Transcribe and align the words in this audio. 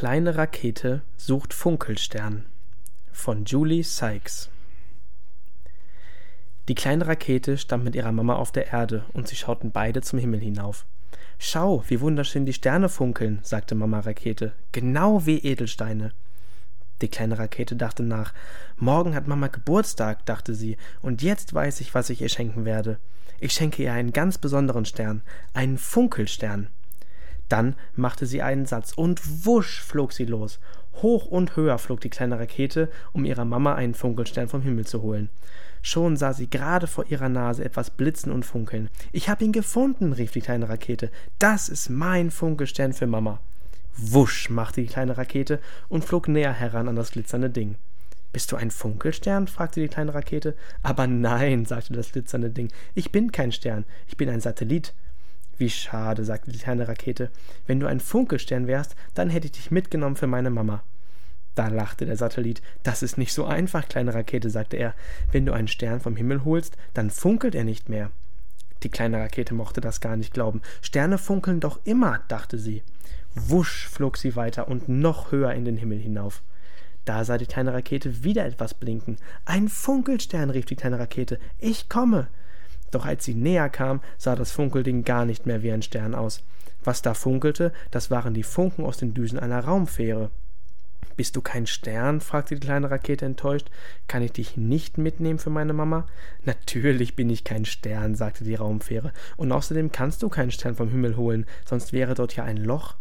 kleine 0.00 0.38
Rakete 0.38 1.02
sucht 1.18 1.52
Funkelstern 1.52 2.46
von 3.12 3.44
Julie 3.44 3.84
Sykes. 3.84 4.48
Die 6.68 6.74
kleine 6.74 7.06
Rakete 7.06 7.58
stand 7.58 7.84
mit 7.84 7.94
ihrer 7.94 8.10
Mama 8.10 8.36
auf 8.36 8.50
der 8.50 8.68
Erde 8.68 9.04
und 9.12 9.28
sie 9.28 9.36
schauten 9.36 9.72
beide 9.72 10.00
zum 10.00 10.18
Himmel 10.18 10.40
hinauf. 10.40 10.86
Schau, 11.38 11.84
wie 11.88 12.00
wunderschön 12.00 12.46
die 12.46 12.54
Sterne 12.54 12.88
funkeln, 12.88 13.40
sagte 13.42 13.74
Mama 13.74 14.00
Rakete, 14.00 14.54
genau 14.72 15.26
wie 15.26 15.36
Edelsteine. 15.36 16.12
Die 17.02 17.08
kleine 17.08 17.38
Rakete 17.38 17.76
dachte 17.76 18.02
nach. 18.02 18.32
Morgen 18.78 19.14
hat 19.14 19.26
Mama 19.26 19.48
Geburtstag, 19.48 20.24
dachte 20.24 20.54
sie, 20.54 20.78
und 21.02 21.20
jetzt 21.20 21.52
weiß 21.52 21.82
ich, 21.82 21.94
was 21.94 22.08
ich 22.08 22.22
ihr 22.22 22.30
schenken 22.30 22.64
werde. 22.64 22.98
Ich 23.38 23.52
schenke 23.52 23.82
ihr 23.82 23.92
einen 23.92 24.14
ganz 24.14 24.38
besonderen 24.38 24.86
Stern, 24.86 25.20
einen 25.52 25.76
Funkelstern. 25.76 26.68
Dann 27.50 27.74
machte 27.96 28.24
sie 28.24 28.40
einen 28.40 28.64
Satz 28.64 28.92
und 28.94 29.44
wusch 29.44 29.82
flog 29.82 30.12
sie 30.12 30.24
los. 30.24 30.60
Hoch 31.02 31.26
und 31.26 31.56
höher 31.56 31.78
flog 31.78 32.00
die 32.00 32.08
kleine 32.08 32.38
Rakete, 32.38 32.88
um 33.12 33.24
ihrer 33.24 33.44
Mama 33.44 33.74
einen 33.74 33.94
Funkelstern 33.94 34.48
vom 34.48 34.62
Himmel 34.62 34.86
zu 34.86 35.02
holen. 35.02 35.28
Schon 35.82 36.16
sah 36.16 36.32
sie 36.32 36.48
gerade 36.48 36.86
vor 36.86 37.06
ihrer 37.06 37.28
Nase 37.28 37.64
etwas 37.64 37.90
blitzen 37.90 38.30
und 38.30 38.44
funkeln. 38.44 38.88
Ich 39.12 39.28
hab 39.28 39.42
ihn 39.42 39.52
gefunden, 39.52 40.12
rief 40.12 40.30
die 40.30 40.42
kleine 40.42 40.68
Rakete. 40.68 41.10
Das 41.38 41.68
ist 41.68 41.90
mein 41.90 42.30
Funkelstern 42.30 42.92
für 42.92 43.06
Mama. 43.06 43.40
Wusch 43.96 44.48
machte 44.48 44.80
die 44.80 44.86
kleine 44.86 45.18
Rakete 45.18 45.58
und 45.88 46.04
flog 46.04 46.28
näher 46.28 46.52
heran 46.52 46.88
an 46.88 46.96
das 46.96 47.10
glitzernde 47.10 47.50
Ding. 47.50 47.74
Bist 48.32 48.52
du 48.52 48.56
ein 48.56 48.70
Funkelstern? 48.70 49.48
fragte 49.48 49.80
die 49.80 49.88
kleine 49.88 50.14
Rakete. 50.14 50.54
Aber 50.84 51.08
nein, 51.08 51.64
sagte 51.64 51.94
das 51.94 52.12
glitzernde 52.12 52.50
Ding. 52.50 52.70
Ich 52.94 53.10
bin 53.10 53.32
kein 53.32 53.50
Stern, 53.50 53.84
ich 54.06 54.16
bin 54.16 54.28
ein 54.28 54.40
Satellit. 54.40 54.94
Wie 55.60 55.68
schade, 55.68 56.24
sagte 56.24 56.50
die 56.50 56.58
kleine 56.58 56.88
Rakete. 56.88 57.30
Wenn 57.66 57.80
du 57.80 57.86
ein 57.86 58.00
Funkelstern 58.00 58.66
wärst, 58.66 58.96
dann 59.12 59.28
hätte 59.28 59.44
ich 59.44 59.52
dich 59.52 59.70
mitgenommen 59.70 60.16
für 60.16 60.26
meine 60.26 60.48
Mama. 60.48 60.82
Da 61.54 61.68
lachte 61.68 62.06
der 62.06 62.16
Satellit. 62.16 62.62
Das 62.82 63.02
ist 63.02 63.18
nicht 63.18 63.34
so 63.34 63.44
einfach, 63.44 63.86
kleine 63.86 64.14
Rakete, 64.14 64.48
sagte 64.48 64.78
er. 64.78 64.94
Wenn 65.32 65.44
du 65.44 65.52
einen 65.52 65.68
Stern 65.68 66.00
vom 66.00 66.16
Himmel 66.16 66.46
holst, 66.46 66.78
dann 66.94 67.10
funkelt 67.10 67.54
er 67.54 67.64
nicht 67.64 67.90
mehr. 67.90 68.10
Die 68.82 68.88
kleine 68.88 69.18
Rakete 69.20 69.52
mochte 69.52 69.82
das 69.82 70.00
gar 70.00 70.16
nicht 70.16 70.32
glauben. 70.32 70.62
Sterne 70.80 71.18
funkeln 71.18 71.60
doch 71.60 71.78
immer, 71.84 72.20
dachte 72.28 72.56
sie. 72.56 72.82
Wusch 73.34 73.86
flog 73.86 74.16
sie 74.16 74.36
weiter 74.36 74.66
und 74.66 74.88
noch 74.88 75.30
höher 75.30 75.52
in 75.52 75.66
den 75.66 75.76
Himmel 75.76 75.98
hinauf. 75.98 76.42
Da 77.04 77.22
sah 77.22 77.36
die 77.36 77.44
kleine 77.44 77.74
Rakete 77.74 78.24
wieder 78.24 78.46
etwas 78.46 78.72
blinken. 78.72 79.18
Ein 79.44 79.68
Funkelstern, 79.68 80.48
rief 80.48 80.64
die 80.64 80.76
kleine 80.76 80.98
Rakete. 80.98 81.38
Ich 81.58 81.90
komme. 81.90 82.28
Doch 82.90 83.06
als 83.06 83.24
sie 83.24 83.34
näher 83.34 83.68
kam, 83.68 84.00
sah 84.18 84.34
das 84.34 84.52
Funkelding 84.52 85.04
gar 85.04 85.24
nicht 85.24 85.46
mehr 85.46 85.62
wie 85.62 85.72
ein 85.72 85.82
Stern 85.82 86.14
aus. 86.14 86.42
Was 86.82 87.02
da 87.02 87.14
funkelte, 87.14 87.72
das 87.90 88.10
waren 88.10 88.34
die 88.34 88.42
Funken 88.42 88.84
aus 88.84 88.96
den 88.96 89.14
Düsen 89.14 89.38
einer 89.38 89.64
Raumfähre. 89.64 90.30
Bist 91.16 91.36
du 91.36 91.42
kein 91.42 91.66
Stern? 91.66 92.22
fragte 92.22 92.54
die 92.54 92.66
kleine 92.66 92.90
Rakete 92.90 93.26
enttäuscht. 93.26 93.70
Kann 94.08 94.22
ich 94.22 94.32
dich 94.32 94.56
nicht 94.56 94.96
mitnehmen 94.96 95.38
für 95.38 95.50
meine 95.50 95.74
Mama? 95.74 96.06
Natürlich 96.44 97.14
bin 97.14 97.28
ich 97.28 97.44
kein 97.44 97.66
Stern, 97.66 98.14
sagte 98.14 98.44
die 98.44 98.54
Raumfähre. 98.54 99.12
Und 99.36 99.52
außerdem 99.52 99.92
kannst 99.92 100.22
du 100.22 100.30
keinen 100.30 100.50
Stern 100.50 100.76
vom 100.76 100.88
Himmel 100.88 101.16
holen, 101.18 101.44
sonst 101.66 101.92
wäre 101.92 102.14
dort 102.14 102.36
ja 102.36 102.44
ein 102.44 102.56
Loch. 102.56 102.94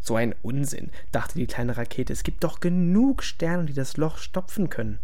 So 0.00 0.16
ein 0.16 0.34
Unsinn, 0.42 0.90
dachte 1.12 1.38
die 1.38 1.46
kleine 1.46 1.76
Rakete. 1.76 2.12
Es 2.12 2.24
gibt 2.24 2.42
doch 2.42 2.58
genug 2.58 3.22
Sterne, 3.22 3.66
die 3.66 3.74
das 3.74 3.96
Loch 3.96 4.18
stopfen 4.18 4.68
können. 4.68 4.98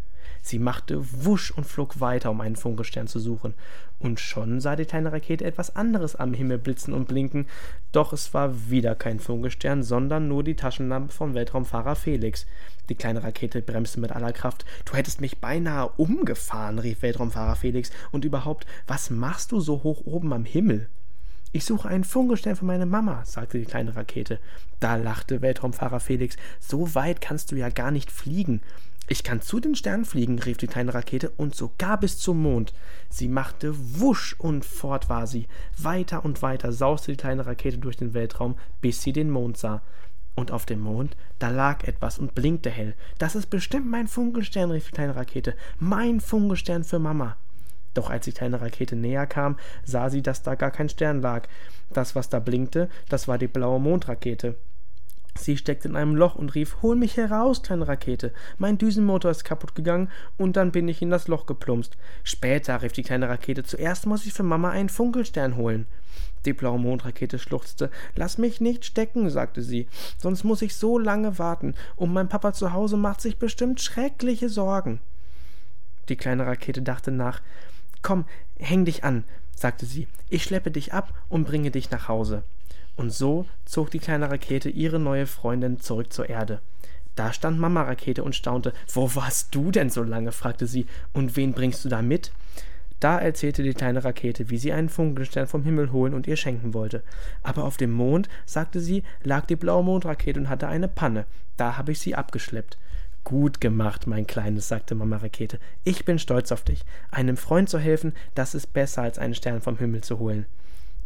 Sie 0.47 0.61
machte 0.61 1.05
wusch 1.25 1.51
und 1.51 1.65
flog 1.65 1.99
weiter, 2.01 2.31
um 2.31 2.41
einen 2.41 2.55
Funkelstern 2.55 3.09
zu 3.09 3.19
suchen. 3.19 3.55
Und 3.99 4.21
schon 4.21 4.61
sah 4.61 4.77
die 4.77 4.85
kleine 4.85 5.11
Rakete 5.11 5.45
etwas 5.45 5.75
anderes 5.75 6.15
am 6.15 6.35
Himmel 6.35 6.59
blitzen 6.59 6.95
und 6.95 7.09
blinken, 7.09 7.47
doch 7.91 8.13
es 8.13 8.33
war 8.33 8.71
wieder 8.71 8.95
kein 8.95 9.19
Funkelstern, 9.19 9.83
sondern 9.83 10.29
nur 10.29 10.45
die 10.45 10.55
Taschenlampe 10.55 11.13
vom 11.13 11.35
Weltraumfahrer 11.35 11.97
Felix. 11.97 12.47
Die 12.89 12.95
kleine 12.95 13.25
Rakete 13.25 13.61
bremste 13.61 13.99
mit 13.99 14.13
aller 14.13 14.33
Kraft. 14.33 14.65
Du 14.85 14.93
hättest 14.93 15.21
mich 15.21 15.41
beinahe 15.41 15.89
umgefahren, 15.97 16.79
rief 16.79 17.03
Weltraumfahrer 17.03 17.57
Felix. 17.57 17.91
Und 18.13 18.25
überhaupt, 18.25 18.67
was 18.87 19.11
machst 19.11 19.51
du 19.51 19.59
so 19.59 19.83
hoch 19.83 20.03
oben 20.05 20.33
am 20.33 20.45
Himmel? 20.45 20.89
Ich 21.51 21.65
suche 21.65 21.89
einen 21.89 22.05
Funkelstern 22.05 22.55
für 22.55 22.67
meine 22.67 22.87
Mama, 22.87 23.25
sagte 23.25 23.59
die 23.59 23.65
kleine 23.65 23.97
Rakete. 23.97 24.39
Da 24.79 24.95
lachte 24.95 25.43
Weltraumfahrer 25.43 25.99
Felix. 25.99 26.37
So 26.61 26.95
weit 26.95 27.21
kannst 27.21 27.51
du 27.51 27.57
ja 27.57 27.69
gar 27.69 27.91
nicht 27.91 28.13
fliegen. 28.13 28.61
Ich 29.09 29.23
kann 29.23 29.41
zu 29.41 29.61
den 29.61 29.77
Sternen 29.77 30.05
fliegen, 30.05 30.39
rief 30.39 30.57
die 30.57 30.67
kleine 30.67 30.93
Rakete, 30.93 31.31
und 31.37 31.55
sogar 31.55 32.01
bis 32.01 32.19
zum 32.19 32.43
Mond. 32.43 32.73
Sie 33.09 33.29
machte 33.29 33.73
wusch 34.01 34.35
und 34.39 34.65
fort 34.65 35.09
war 35.09 35.27
sie. 35.27 35.47
Weiter 35.79 36.25
und 36.25 36.43
weiter 36.43 36.73
sauste 36.73 37.13
die 37.13 37.17
kleine 37.17 37.47
Rakete 37.47 37.79
durch 37.79 37.97
den 37.97 38.15
Weltraum, 38.15 38.57
bis 38.81 39.03
sie 39.03 39.13
den 39.13 39.31
Mond 39.31 39.59
sah. 39.59 39.81
Und 40.35 40.51
auf 40.51 40.67
dem 40.67 40.81
Mond, 40.81 41.17
da 41.39 41.51
lag 41.51 41.85
etwas 41.85 42.19
und 42.19 42.35
blinkte 42.35 42.69
hell. 42.69 42.95
Das 43.19 43.37
ist 43.37 43.49
bestimmt 43.49 43.89
mein 43.89 44.09
Funkelstern, 44.09 44.71
rief 44.71 44.87
die 44.87 44.93
kleine 44.93 45.17
Rakete. 45.17 45.55
Mein 45.79 46.21
Funkelstern 46.21 46.85
für 46.85 46.99
Mama. 46.99 47.37
Doch 47.95 48.11
als 48.11 48.27
die 48.27 48.33
kleine 48.33 48.61
Rakete 48.61 48.97
näher 48.97 49.27
kam, 49.27 49.57
sah 49.85 50.11
sie, 50.11 50.21
dass 50.21 50.43
da 50.43 50.55
gar 50.55 50.71
kein 50.71 50.91
Stern 50.91 51.23
lag. 51.23 51.49
Das, 51.91 52.15
was 52.15 52.29
da 52.29 52.41
blinkte, 52.41 52.91
das 53.09 53.29
war 53.29 53.39
die 53.39 53.47
blaue 53.47 53.81
Mondrakete. 53.81 54.57
Sie 55.37 55.57
steckte 55.57 55.89
in 55.89 55.97
einem 55.97 56.15
Loch 56.15 56.35
und 56.35 56.55
rief: 56.55 56.77
Hol 56.83 56.97
mich 56.97 57.17
heraus, 57.17 57.63
kleine 57.63 57.89
Rakete. 57.89 58.33
Mein 58.59 58.79
Düsenmotor 58.79 59.31
ist 59.31 59.45
kaputt 59.45 59.75
gegangen 59.75 60.11
und 60.37 60.57
dann 60.57 60.73
bin 60.73 60.89
ich 60.89 61.03
in 61.03 61.11
das 61.11 61.29
Loch 61.29 61.47
geplumpst. 61.47 61.97
Später, 62.25 62.83
rief 62.83 62.93
die 62.93 63.03
kleine 63.03 63.29
Rakete, 63.29 63.65
zuerst 63.65 64.07
muss 64.07 64.27
ich 64.27 64.33
für 64.33 64.43
Mama 64.43 64.71
einen 64.71 64.89
Funkelstern 64.89 65.57
holen. 65.57 65.87
Die 66.45 66.53
blaue 66.53 66.79
Mondrakete 66.79 67.39
schluchzte. 67.39 67.91
Lass 68.15 68.39
mich 68.39 68.61
nicht 68.61 68.85
stecken, 68.85 69.29
sagte 69.31 69.63
sie, 69.63 69.89
sonst 70.19 70.45
muss 70.45 70.63
ich 70.63 70.77
so 70.77 70.99
lange 70.99 71.39
warten, 71.39 71.75
und 71.97 72.13
mein 72.13 72.29
Papa 72.29 72.53
zu 72.53 72.73
Hause 72.73 72.97
macht 72.97 73.21
sich 73.21 73.39
bestimmt 73.39 73.81
schreckliche 73.81 74.49
Sorgen. 74.49 75.01
Die 76.09 76.17
kleine 76.17 76.47
Rakete 76.47 76.83
dachte 76.83 77.11
nach. 77.11 77.43
Komm, 78.03 78.25
häng 78.59 78.85
dich 78.85 79.03
an, 79.03 79.25
sagte 79.57 79.87
sie. 79.87 80.07
Ich 80.29 80.45
schleppe 80.45 80.71
dich 80.71 80.93
ab 80.93 81.13
und 81.29 81.45
bringe 81.45 81.73
dich 81.73 81.91
nach 81.91 82.07
Hause. 82.07 82.45
Und 82.97 83.13
so 83.13 83.47
zog 83.65 83.91
die 83.91 83.99
kleine 83.99 84.31
Rakete 84.31 84.71
ihre 84.71 84.99
neue 84.99 85.27
Freundin 85.27 85.81
zurück 85.81 86.13
zur 86.13 86.29
Erde. 86.29 86.61
Da 87.15 87.33
stand 87.33 87.59
Mama 87.59 87.83
Rakete 87.83 88.23
und 88.23 88.35
staunte. 88.35 88.73
Wo 88.93 89.15
warst 89.15 89.55
du 89.55 89.71
denn 89.71 89.91
so 89.91 90.03
lange? 90.03 90.33
fragte 90.33 90.67
sie. 90.67 90.87
Und 91.13 91.37
wen 91.37 91.53
bringst 91.53 91.85
du 91.85 91.89
da 91.89 92.03
mit? 92.03 92.31
Da 93.01 93.19
erzählte 93.19 93.63
die 93.63 93.75
kleine 93.75 94.05
Rakete, 94.05 94.49
wie 94.49 94.57
sie 94.57 94.73
einen 94.73 94.89
Funkelstern 94.89 95.47
vom 95.47 95.65
Himmel 95.65 95.93
holen 95.93 96.15
und 96.15 96.27
ihr 96.27 96.37
schenken 96.37 96.73
wollte. 96.73 97.03
Aber 97.43 97.65
auf 97.65 97.77
dem 97.77 97.93
Mond, 97.93 98.29
sagte 98.47 98.81
sie, 98.81 99.03
lag 99.23 99.47
die 99.47 99.57
blaue 99.57 99.85
Mondrakete 99.85 100.41
und 100.41 100.49
hatte 100.49 100.69
eine 100.69 100.89
Panne. 100.89 101.27
Da 101.57 101.77
habe 101.77 101.93
ich 101.93 102.01
sie 102.01 102.15
abgeschleppt. 102.15 102.79
Gut 103.25 103.61
gemacht, 103.61 104.07
mein 104.07 104.27
Kleines, 104.27 104.69
sagte 104.69 104.95
Mama 104.95 105.17
Rakete. 105.17 105.59
Ich 105.85 106.05
bin 106.05 106.19
stolz 106.19 106.53
auf 106.53 106.63
dich. 106.63 106.85
Einem 107.11 107.37
Freund 107.37 107.69
zu 107.69 107.79
helfen, 107.79 108.13
das 108.35 108.55
ist 108.55 108.73
besser, 108.73 109.03
als 109.03 109.19
einen 109.19 109.35
Stern 109.35 109.61
vom 109.61 109.77
Himmel 109.79 110.03
zu 110.03 110.19
holen. 110.19 110.47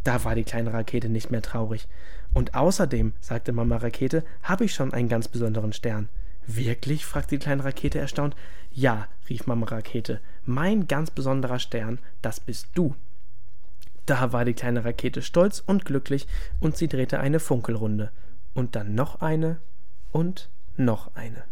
Da 0.04 0.24
war 0.24 0.34
die 0.34 0.44
kleine 0.44 0.72
Rakete 0.72 1.08
nicht 1.08 1.30
mehr 1.30 1.42
traurig. 1.42 1.88
Und 2.32 2.54
außerdem, 2.54 3.12
sagte 3.20 3.52
Mama 3.52 3.76
Rakete, 3.76 4.24
habe 4.42 4.64
ich 4.64 4.74
schon 4.74 4.92
einen 4.92 5.08
ganz 5.08 5.28
besonderen 5.28 5.72
Stern. 5.72 6.08
Wirklich? 6.46 7.04
fragte 7.04 7.36
die 7.36 7.42
kleine 7.42 7.64
Rakete 7.64 7.98
erstaunt. 7.98 8.34
Ja, 8.72 9.08
rief 9.28 9.46
Mama 9.46 9.66
Rakete, 9.66 10.20
mein 10.44 10.86
ganz 10.86 11.10
besonderer 11.10 11.58
Stern, 11.58 11.98
das 12.22 12.40
bist 12.40 12.68
du. 12.74 12.94
Da 14.06 14.32
war 14.32 14.44
die 14.44 14.54
kleine 14.54 14.84
Rakete 14.84 15.22
stolz 15.22 15.62
und 15.64 15.84
glücklich 15.84 16.26
und 16.60 16.76
sie 16.76 16.88
drehte 16.88 17.20
eine 17.20 17.40
Funkelrunde. 17.40 18.10
Und 18.54 18.74
dann 18.74 18.94
noch 18.94 19.20
eine 19.20 19.58
und 20.12 20.48
noch 20.76 21.14
eine. 21.14 21.44